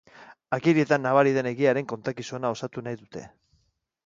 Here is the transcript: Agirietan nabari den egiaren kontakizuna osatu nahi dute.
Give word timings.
Agirietan 0.55 1.05
nabari 1.07 1.33
den 1.37 1.49
egiaren 1.51 1.87
kontakizuna 1.93 2.53
osatu 2.57 2.85
nahi 2.89 2.99
dute. 3.05 3.25